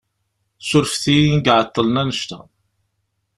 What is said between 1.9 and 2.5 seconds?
annect-a.